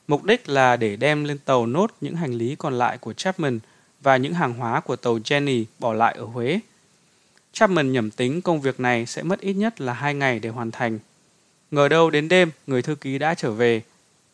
[0.09, 3.59] Mục đích là để đem lên tàu nốt những hành lý còn lại của Chapman
[4.01, 6.61] và những hàng hóa của tàu Jenny bỏ lại ở Huế.
[7.53, 10.71] Chapman nhẩm tính công việc này sẽ mất ít nhất là hai ngày để hoàn
[10.71, 10.99] thành.
[11.71, 13.83] Ngờ đâu đến đêm, người thư ký đã trở về.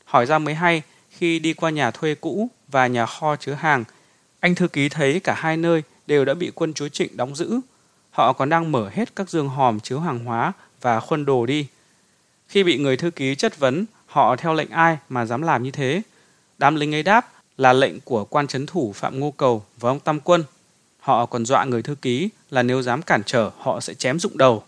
[0.04, 3.84] Hỏi ra mới hay, khi đi qua nhà thuê cũ và nhà kho chứa hàng,
[4.40, 7.60] anh thư ký thấy cả hai nơi đều đã bị quân chúa Trịnh đóng giữ.
[8.12, 11.66] Họ còn đang mở hết các giường hòm chứa hàng hóa và khuân đồ đi.
[12.48, 15.70] Khi bị người thư ký chất vấn họ theo lệnh ai mà dám làm như
[15.70, 16.02] thế,
[16.62, 20.00] Đám lính ấy đáp là lệnh của quan chấn thủ Phạm Ngô Cầu và ông
[20.00, 20.44] Tam Quân.
[21.00, 24.38] Họ còn dọa người thư ký là nếu dám cản trở họ sẽ chém rụng
[24.38, 24.62] đầu.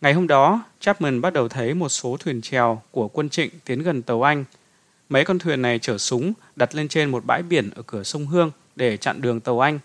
[0.00, 3.82] Ngày hôm đó, Chapman bắt đầu thấy một số thuyền chèo của quân Trịnh tiến
[3.82, 4.44] gần tàu Anh.
[5.08, 8.26] Mấy con thuyền này chở súng đặt lên trên một bãi biển ở cửa sông
[8.26, 9.78] Hương để chặn đường tàu Anh.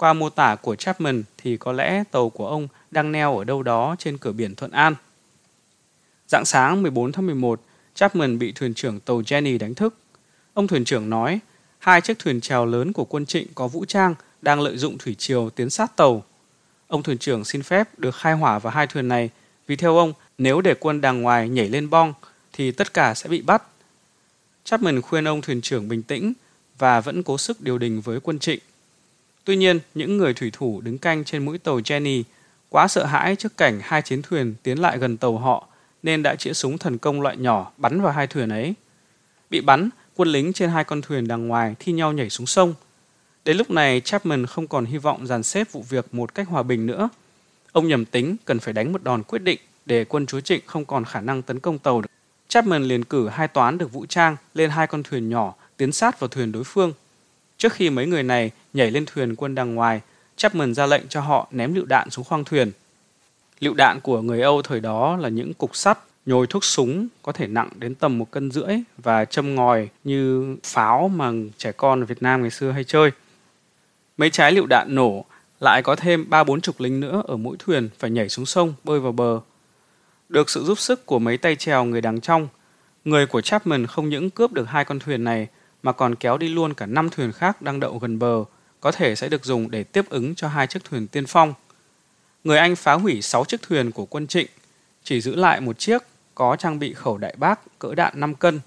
[0.00, 3.62] Qua mô tả của Chapman thì có lẽ tàu của ông đang neo ở đâu
[3.62, 4.94] đó trên cửa biển Thuận An.
[6.28, 7.60] Dạng sáng 14 tháng 11,
[7.94, 9.94] Chapman bị thuyền trưởng tàu Jenny đánh thức.
[10.54, 11.40] Ông thuyền trưởng nói,
[11.78, 15.14] hai chiếc thuyền chèo lớn của quân Trịnh có vũ trang đang lợi dụng thủy
[15.18, 16.24] triều tiến sát tàu.
[16.88, 19.30] Ông thuyền trưởng xin phép được khai hỏa vào hai thuyền này
[19.66, 22.14] vì theo ông, nếu để quân đàng ngoài nhảy lên bong
[22.52, 23.62] thì tất cả sẽ bị bắt.
[24.64, 26.32] Chapman khuyên ông thuyền trưởng bình tĩnh
[26.78, 28.60] và vẫn cố sức điều đình với quân trịnh.
[29.44, 32.22] Tuy nhiên, những người thủy thủ đứng canh trên mũi tàu Jenny
[32.68, 35.66] quá sợ hãi trước cảnh hai chiến thuyền tiến lại gần tàu họ
[36.02, 38.74] nên đã chĩa súng thần công loại nhỏ bắn vào hai thuyền ấy.
[39.50, 42.74] Bị bắn, quân lính trên hai con thuyền đằng ngoài thi nhau nhảy xuống sông.
[43.44, 46.62] Đến lúc này, Chapman không còn hy vọng dàn xếp vụ việc một cách hòa
[46.62, 47.08] bình nữa.
[47.72, 50.84] Ông nhầm tính cần phải đánh một đòn quyết định để quân chúa Trịnh không
[50.84, 52.10] còn khả năng tấn công tàu được.
[52.48, 56.20] Chapman liền cử hai toán được vũ trang lên hai con thuyền nhỏ tiến sát
[56.20, 56.92] vào thuyền đối phương.
[57.60, 60.00] Trước khi mấy người này nhảy lên thuyền quân đằng ngoài,
[60.36, 62.72] Chapman ra lệnh cho họ ném lựu đạn xuống khoang thuyền.
[63.60, 67.32] Lựu đạn của người Âu thời đó là những cục sắt nhồi thuốc súng có
[67.32, 72.04] thể nặng đến tầm một cân rưỡi và châm ngòi như pháo mà trẻ con
[72.04, 73.10] Việt Nam ngày xưa hay chơi.
[74.16, 75.24] Mấy trái lựu đạn nổ
[75.60, 78.74] lại có thêm ba bốn chục lính nữa ở mỗi thuyền phải nhảy xuống sông
[78.84, 79.40] bơi vào bờ.
[80.28, 82.48] Được sự giúp sức của mấy tay chèo người đằng trong,
[83.04, 85.48] người của Chapman không những cướp được hai con thuyền này
[85.82, 88.44] mà còn kéo đi luôn cả năm thuyền khác đang đậu gần bờ,
[88.80, 91.54] có thể sẽ được dùng để tiếp ứng cho hai chiếc thuyền tiên phong.
[92.44, 94.46] Người Anh phá hủy 6 chiếc thuyền của quân Trịnh,
[95.04, 96.02] chỉ giữ lại một chiếc
[96.34, 98.60] có trang bị khẩu đại bác cỡ đạn 5 cân.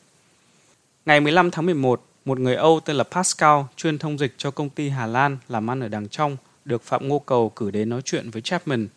[1.06, 4.69] Ngày 15 tháng 11, một người Âu tên là Pascal chuyên thông dịch cho công
[4.69, 8.02] ty Hà Lan làm ăn ở đằng trong được Phạm Ngô Cầu cử đến nói
[8.06, 8.88] chuyện với Chapman.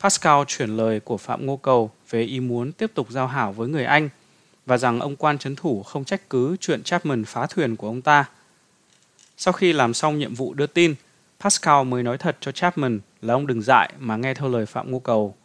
[0.00, 3.68] Pascal chuyển lời của Phạm Ngô Cầu về ý muốn tiếp tục giao hảo với
[3.68, 4.08] người Anh
[4.66, 8.02] và rằng ông quan chấn thủ không trách cứ chuyện Chapman phá thuyền của ông
[8.02, 8.24] ta.
[9.36, 10.94] Sau khi làm xong nhiệm vụ đưa tin,
[11.40, 14.90] Pascal mới nói thật cho Chapman là ông đừng dại mà nghe theo lời Phạm
[14.90, 15.36] Ngô Cầu.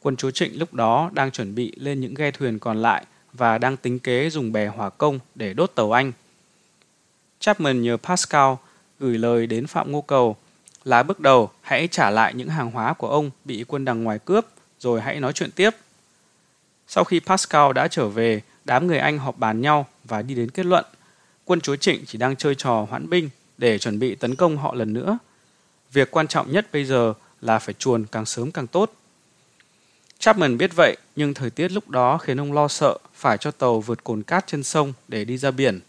[0.00, 3.58] Quân chúa Trịnh lúc đó đang chuẩn bị lên những ghe thuyền còn lại và
[3.58, 6.12] đang tính kế dùng bè hỏa công để đốt tàu Anh.
[7.40, 8.54] Chapman nhờ Pascal
[9.00, 10.36] gửi lời đến Phạm Ngô Cầu
[10.84, 14.18] là bước đầu hãy trả lại những hàng hóa của ông bị quân đằng ngoài
[14.18, 14.46] cướp
[14.78, 15.70] rồi hãy nói chuyện tiếp.
[16.88, 20.50] Sau khi Pascal đã trở về, đám người Anh họp bàn nhau và đi đến
[20.50, 20.84] kết luận
[21.44, 24.74] quân chúa Trịnh chỉ đang chơi trò hoãn binh để chuẩn bị tấn công họ
[24.74, 25.18] lần nữa.
[25.92, 28.92] Việc quan trọng nhất bây giờ là phải chuồn càng sớm càng tốt.
[30.18, 33.80] Chapman biết vậy, nhưng thời tiết lúc đó khiến ông lo sợ phải cho tàu
[33.80, 35.80] vượt cồn cát trên sông để đi ra biển.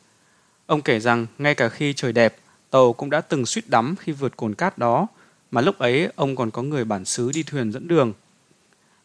[0.66, 2.38] Ông kể rằng ngay cả khi trời đẹp,
[2.70, 5.08] tàu cũng đã từng suýt đắm khi vượt cồn cát đó,
[5.52, 8.14] mà lúc ấy ông còn có người bản xứ đi thuyền dẫn đường.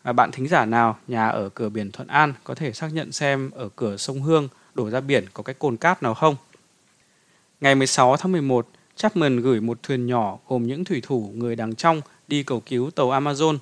[0.02, 3.12] À, bạn thính giả nào nhà ở cửa biển Thuận An có thể xác nhận
[3.12, 6.36] xem ở cửa sông Hương đổ ra biển có cái cồn cát nào không?
[7.60, 11.74] Ngày 16 tháng 11, Chapman gửi một thuyền nhỏ gồm những thủy thủ người đằng
[11.74, 13.58] trong đi cầu cứu tàu Amazon.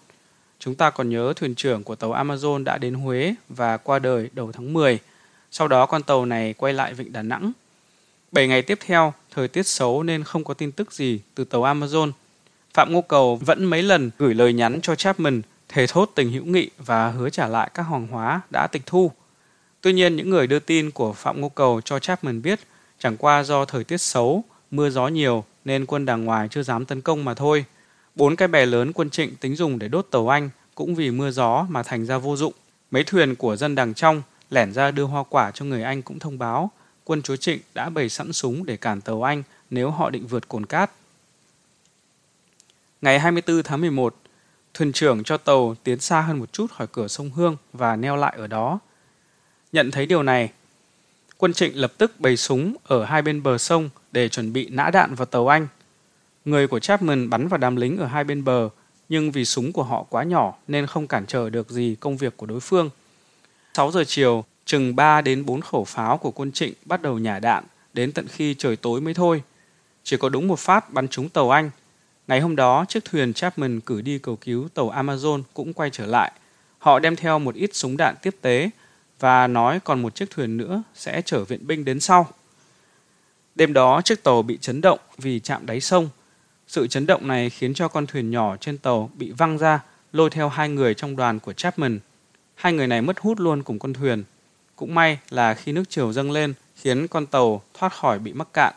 [0.59, 4.31] Chúng ta còn nhớ thuyền trưởng của tàu Amazon đã đến Huế và qua đời
[4.33, 4.99] đầu tháng 10.
[5.51, 7.53] Sau đó con tàu này quay lại vịnh Đà Nẵng
[8.33, 11.63] 7 ngày tiếp theo, thời tiết xấu nên không có tin tức gì từ tàu
[11.63, 12.13] Amazon.
[12.75, 15.43] Phạm Ngô Cầu vẫn mấy lần gửi lời nhắn cho Chapman
[15.79, 19.13] thề thốt tình hữu nghị và hứa trả lại các hoàng hóa đã tịch thu.
[19.81, 22.61] Tuy nhiên, những người đưa tin của Phạm Ngô Cầu cho Chapman biết
[22.99, 26.85] chẳng qua do thời tiết xấu, mưa gió nhiều nên quân đàng ngoài chưa dám
[26.85, 27.65] tấn công mà thôi.
[28.15, 31.31] Bốn cái bè lớn quân trịnh tính dùng để đốt tàu Anh cũng vì mưa
[31.31, 32.53] gió mà thành ra vô dụng.
[32.91, 36.19] Mấy thuyền của dân đằng trong lẻn ra đưa hoa quả cho người Anh cũng
[36.19, 36.71] thông báo
[37.05, 40.49] quân chúa Trịnh đã bày sẵn súng để cản tàu Anh nếu họ định vượt
[40.49, 40.91] cồn cát.
[43.03, 44.17] Ngày 24 tháng 11,
[44.79, 48.17] thuyền trưởng cho tàu tiến xa hơn một chút khỏi cửa sông Hương và neo
[48.17, 48.79] lại ở đó.
[49.73, 50.51] Nhận thấy điều này,
[51.37, 54.91] quân Trịnh lập tức bày súng ở hai bên bờ sông để chuẩn bị nã
[54.93, 55.69] đạn vào tàu Anh.
[56.45, 58.69] Người của Chapman bắn vào đám lính ở hai bên bờ,
[59.09, 62.37] nhưng vì súng của họ quá nhỏ nên không cản trở được gì công việc
[62.37, 62.91] của đối phương.
[63.75, 67.39] 6 giờ chiều, chừng 3 đến 4 khẩu pháo của quân Trịnh bắt đầu nhả
[67.39, 69.43] đạn đến tận khi trời tối mới thôi.
[70.05, 71.71] Chỉ có đúng một phát bắn trúng tàu Anh.
[72.29, 76.07] Ngày hôm đó, chiếc thuyền Chapman cử đi cầu cứu tàu Amazon cũng quay trở
[76.07, 76.33] lại.
[76.79, 78.71] Họ đem theo một ít súng đạn tiếp tế
[79.21, 82.27] và nói còn một chiếc thuyền nữa sẽ chở viện binh đến sau.
[83.55, 86.09] Đêm đó, chiếc tàu bị chấn động vì chạm đáy sông.
[86.67, 89.81] Sự chấn động này khiến cho con thuyền nhỏ trên tàu bị văng ra,
[90.13, 92.01] lôi theo hai người trong đoàn của Chapman.
[92.55, 94.25] Hai người này mất hút luôn cùng con thuyền
[94.77, 98.49] cũng may là khi nước chiều dâng lên khiến con tàu thoát khỏi bị mắc
[98.53, 98.75] cạn.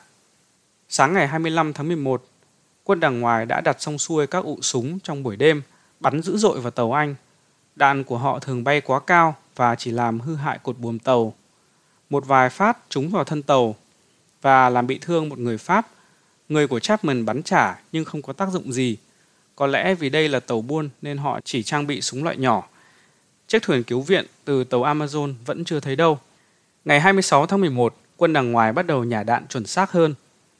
[0.90, 2.26] Sáng ngày 25 tháng 11,
[2.84, 5.62] quân đằng ngoài đã đặt xong xuôi các ụ súng trong buổi đêm,
[6.00, 7.16] bắn dữ dội vào tàu Anh.
[7.76, 11.34] Đạn của họ thường bay quá cao và chỉ làm hư hại cột buồm tàu.
[12.10, 13.76] Một vài phát trúng vào thân tàu
[14.42, 15.88] và làm bị thương một người Pháp.
[16.50, 18.98] Người của Chapman bắn trả nhưng không có tác dụng gì.
[19.56, 22.68] Có lẽ vì đây là tàu buôn nên họ chỉ trang bị súng loại nhỏ.
[23.48, 26.20] Chiếc thuyền cứu viện từ tàu Amazon vẫn chưa thấy đâu.
[26.86, 30.14] Ngày 26 tháng 11, quân đằng ngoài bắt đầu nhả đạn chuẩn xác hơn.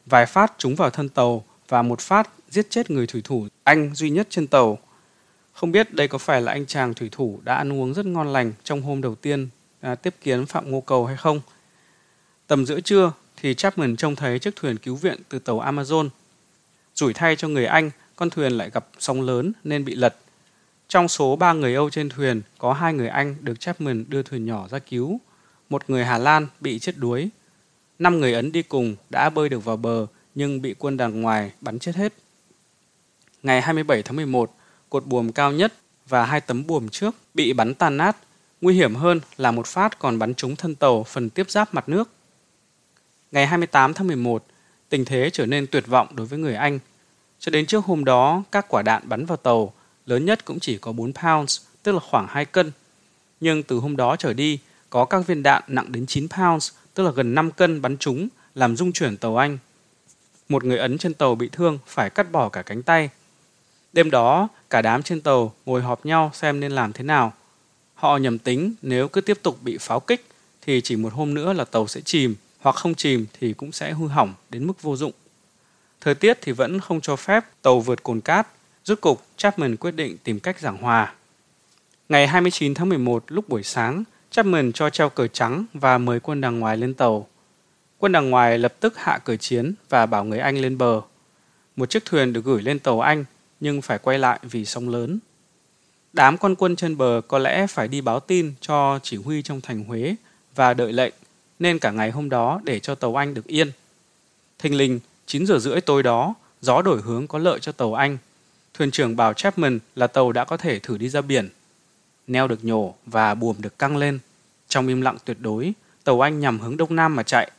[0.06, 3.96] Vài phát trúng vào thân tàu và một phát giết chết người thủy thủ Anh
[3.96, 4.78] duy nhất trên tàu.
[5.54, 8.34] Không biết đây có phải là anh chàng thủy thủ đã ăn uống rất ngon
[8.34, 9.50] lành trong hôm đầu tiên
[9.82, 11.42] à, tiếp kiến Phạm Ngô Cầu hay không.
[12.48, 16.10] Tầm giữa trưa thì Chapman trông thấy chiếc thuyền cứu viện từ tàu Amazon.
[16.96, 20.16] Rủi thay cho người Anh, con thuyền lại gặp sóng lớn nên bị lật.
[20.88, 24.46] Trong số ba người Âu trên thuyền, có hai người Anh được Chapman đưa thuyền
[24.46, 25.20] nhỏ ra cứu.
[25.70, 27.30] Một người Hà Lan bị chết đuối.
[28.00, 31.52] Năm người Ấn đi cùng đã bơi được vào bờ nhưng bị quân đàn ngoài
[31.62, 32.14] bắn chết hết.
[33.44, 34.56] Ngày 27 tháng 11,
[34.90, 35.74] cột buồm cao nhất
[36.08, 38.18] và hai tấm buồm trước bị bắn tan nát.
[38.62, 41.90] Nguy hiểm hơn là một phát còn bắn trúng thân tàu phần tiếp giáp mặt
[41.90, 42.10] nước.
[43.32, 44.46] Ngày 28 tháng 11,
[44.90, 46.80] tình thế trở nên tuyệt vọng đối với người Anh.
[47.40, 49.74] Cho đến trước hôm đó, các quả đạn bắn vào tàu
[50.06, 52.72] lớn nhất cũng chỉ có 4 pounds, tức là khoảng 2 cân.
[53.40, 57.04] Nhưng từ hôm đó trở đi, có các viên đạn nặng đến 9 pounds, tức
[57.04, 59.58] là gần 5 cân bắn trúng, làm rung chuyển tàu Anh.
[60.52, 63.10] Một người Ấn trên tàu bị thương phải cắt bỏ cả cánh tay.
[63.94, 67.34] Đêm đó, cả đám trên tàu ngồi họp nhau xem nên làm thế nào.
[67.96, 70.26] Họ nhầm tính nếu cứ tiếp tục bị pháo kích
[70.62, 73.94] thì chỉ một hôm nữa là tàu sẽ chìm hoặc không chìm thì cũng sẽ
[73.94, 75.12] hư hỏng đến mức vô dụng.
[76.02, 78.48] Thời tiết thì vẫn không cho phép tàu vượt cồn cát,
[78.86, 81.14] rút cục Chapman quyết định tìm cách giảng hòa.
[82.10, 86.42] Ngày 29 tháng 11 lúc buổi sáng, Chapman cho treo cờ trắng và mời quân
[86.42, 87.28] đằng ngoài lên tàu.
[88.02, 91.02] Quân đằng ngoài lập tức hạ cờ chiến và bảo người Anh lên bờ.
[91.76, 93.26] Một chiếc thuyền được gửi lên tàu Anh
[93.60, 95.20] nhưng phải quay lại vì sóng lớn.
[96.14, 99.62] Đám con quân trên bờ có lẽ phải đi báo tin cho chỉ huy trong
[99.62, 100.16] thành Huế
[100.56, 101.14] và đợi lệnh,
[101.60, 103.72] nên cả ngày hôm đó để cho tàu Anh được yên.
[104.60, 108.18] Thình lình, 9 giờ rưỡi tối đó, gió đổi hướng có lợi cho tàu Anh.
[108.74, 111.50] Thuyền trưởng bảo Chapman là tàu đã có thể thử đi ra biển.
[112.28, 114.20] Neo được nhổ và buồm được căng lên.
[114.68, 117.52] Trong im lặng tuyệt đối, tàu Anh nhằm hướng đông nam mà chạy.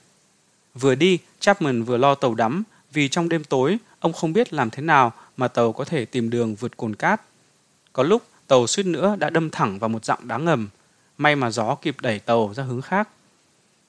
[0.74, 4.70] Vừa đi, Chapman vừa lo tàu đắm vì trong đêm tối, ông không biết làm
[4.70, 7.22] thế nào mà tàu có thể tìm đường vượt cồn cát.
[7.92, 10.68] Có lúc tàu suýt nữa đã đâm thẳng vào một dặng đá ngầm.
[11.18, 13.08] May mà gió kịp đẩy tàu ra hướng khác.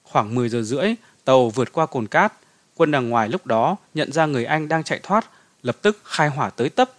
[0.03, 2.33] Khoảng 10 giờ rưỡi, tàu vượt qua cồn cát.
[2.75, 5.29] Quân đằng ngoài lúc đó nhận ra người Anh đang chạy thoát,
[5.63, 6.89] lập tức khai hỏa tới tấp.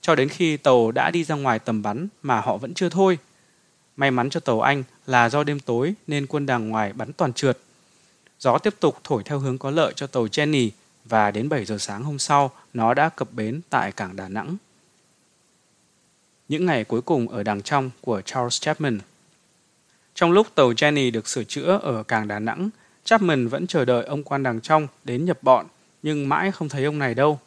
[0.00, 3.18] Cho đến khi tàu đã đi ra ngoài tầm bắn mà họ vẫn chưa thôi.
[3.96, 7.32] May mắn cho tàu Anh là do đêm tối nên quân đằng ngoài bắn toàn
[7.32, 7.58] trượt.
[8.38, 10.70] Gió tiếp tục thổi theo hướng có lợi cho tàu Jenny
[11.04, 14.56] và đến 7 giờ sáng hôm sau nó đã cập bến tại cảng Đà Nẵng.
[16.48, 18.98] Những ngày cuối cùng ở đằng trong của Charles Chapman
[20.14, 22.70] Trong lúc tàu Jenny được sửa chữa ở cảng Đà Nẵng,
[23.04, 25.66] Chapman vẫn chờ đợi ông quan đằng trong đến nhập bọn,
[26.02, 27.40] nhưng mãi không thấy ông này đâu.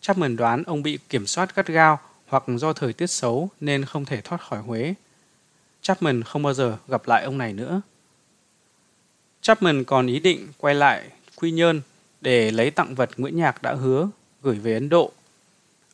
[0.00, 4.04] Chapman đoán ông bị kiểm soát gắt gao hoặc do thời tiết xấu nên không
[4.04, 4.94] thể thoát khỏi Huế.
[5.82, 7.80] Chapman không bao giờ gặp lại ông này nữa.
[9.42, 11.02] Chapman còn ý định quay lại
[11.36, 11.80] Quy Nhơn
[12.20, 14.08] để lấy tặng vật Nguyễn Nhạc đã hứa
[14.42, 15.12] gửi về Ấn Độ.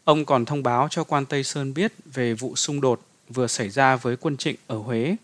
[0.05, 3.69] Ông còn thông báo cho quan Tây Sơn biết về vụ xung đột vừa xảy
[3.69, 5.17] ra với quân Trịnh ở Huế.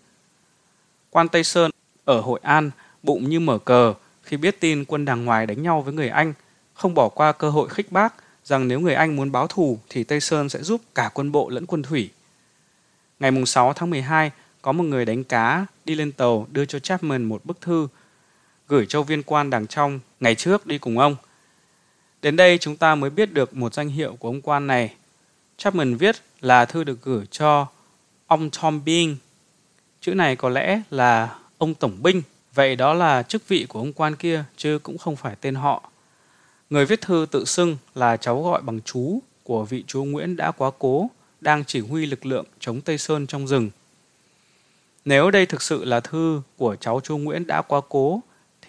[1.10, 1.70] Quan Tây Sơn
[2.04, 2.70] ở Hội An
[3.02, 6.32] bụng như mở cờ khi biết tin quân đàng ngoài đánh nhau với người Anh,
[6.74, 10.04] không bỏ qua cơ hội khích bác rằng nếu người Anh muốn báo thù thì
[10.04, 12.10] Tây Sơn sẽ giúp cả quân bộ lẫn quân thủy.
[13.20, 14.30] Ngày 6 tháng 12,
[14.62, 17.88] có một người đánh cá đi lên tàu đưa cho Chapman một bức thư
[18.70, 21.16] gửi cho viên quan đằng trong ngày trước đi cùng ông.
[22.22, 24.94] Đến đây chúng ta mới biết được một danh hiệu của ông quan này.
[25.56, 27.66] Chapman viết là thư được gửi cho
[28.26, 29.16] ông Tom Bean.
[30.00, 32.22] Chữ này có lẽ là ông tổng binh,
[32.54, 35.90] vậy đó là chức vị của ông quan kia chứ cũng không phải tên họ.
[36.70, 40.50] Người viết thư tự xưng là cháu gọi bằng chú của vị chúa Nguyễn đã
[40.50, 43.70] quá cố, đang chỉ huy lực lượng chống Tây Sơn trong rừng.
[45.04, 48.20] Nếu đây thực sự là thư của cháu chúa Nguyễn đã quá cố,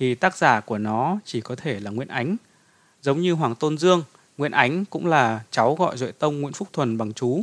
[0.01, 2.35] thì tác giả của nó chỉ có thể là Nguyễn Ánh.
[3.01, 4.03] Giống như Hoàng Tôn Dương,
[4.37, 7.41] Nguyễn Ánh cũng là cháu gọi Duệ Tông Nguyễn Phúc Thuần bằng chú.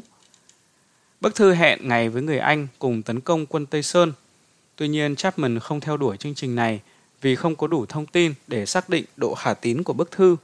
[1.20, 4.12] Bức thư hẹn ngày với người Anh cùng tấn công quân Tây Sơn.
[4.76, 6.80] Tuy nhiên Chapman không theo đuổi chương trình này
[7.20, 10.36] vì không có đủ thông tin để xác định độ khả tín của bức thư.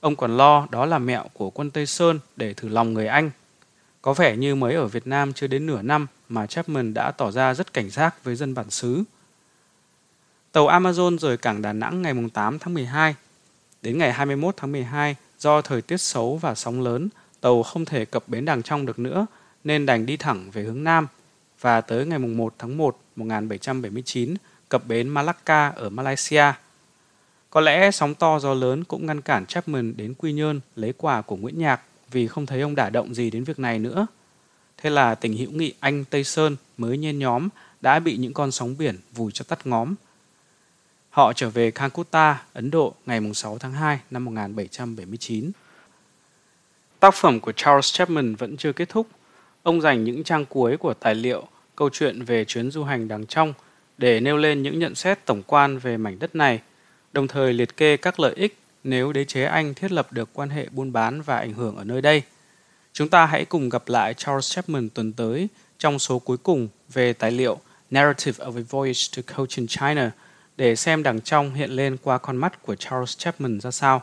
[0.00, 3.30] Ông còn lo đó là mẹo của quân Tây Sơn để thử lòng người Anh.
[4.02, 7.30] Có vẻ như mới ở Việt Nam chưa đến nửa năm mà Chapman đã tỏ
[7.30, 9.04] ra rất cảnh giác với dân bản xứ.
[10.52, 13.14] Tàu Amazon rời cảng Đà Nẵng ngày 8 tháng 12.
[13.82, 17.08] Đến ngày 21 tháng 12, do thời tiết xấu và sóng lớn,
[17.40, 19.26] tàu không thể cập bến Đàng Trong được nữa
[19.64, 21.06] nên đành đi thẳng về hướng Nam
[21.60, 24.34] và tới ngày 1 tháng 1 1779
[24.68, 26.44] cập bến Malacca ở Malaysia.
[27.50, 31.22] Có lẽ sóng to gió lớn cũng ngăn cản Chapman đến Quy Nhơn lấy quà
[31.22, 34.06] của Nguyễn Nhạc vì không thấy ông đả động gì đến việc này nữa.
[34.76, 37.48] Thế là tình hữu nghị Anh Tây Sơn mới nhen nhóm
[37.80, 39.94] đã bị những con sóng biển vùi cho tắt ngóm.
[41.12, 45.50] Họ trở về Calcutta, Ấn Độ ngày 6 tháng 2 năm 1779.
[47.00, 49.06] Tác phẩm của Charles Chapman vẫn chưa kết thúc.
[49.62, 51.46] Ông dành những trang cuối của tài liệu
[51.76, 53.52] câu chuyện về chuyến du hành đằng trong
[53.98, 56.60] để nêu lên những nhận xét tổng quan về mảnh đất này,
[57.12, 60.50] đồng thời liệt kê các lợi ích nếu đế chế Anh thiết lập được quan
[60.50, 62.22] hệ buôn bán và ảnh hưởng ở nơi đây.
[62.92, 65.48] Chúng ta hãy cùng gặp lại Charles Chapman tuần tới
[65.78, 67.58] trong số cuối cùng về tài liệu
[67.90, 70.10] Narrative of a Voyage to Cochin China
[70.56, 74.02] để xem đằng trong hiện lên qua con mắt của Charles Chapman ra sao.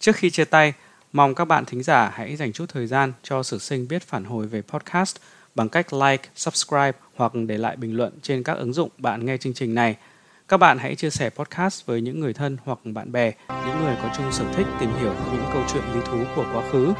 [0.00, 0.72] Trước khi chia tay,
[1.12, 4.24] mong các bạn thính giả hãy dành chút thời gian cho sử sinh biết phản
[4.24, 5.16] hồi về podcast
[5.54, 9.36] bằng cách like, subscribe hoặc để lại bình luận trên các ứng dụng bạn nghe
[9.36, 9.96] chương trình này.
[10.48, 13.96] Các bạn hãy chia sẻ podcast với những người thân hoặc bạn bè, những người
[14.02, 16.92] có chung sở thích tìm hiểu những câu chuyện lý thú của quá khứ.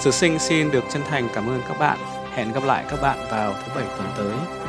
[0.00, 1.98] Sử sinh xin được chân thành cảm ơn các bạn.
[2.32, 4.61] Hẹn gặp lại các bạn vào thứ bảy tuần tới.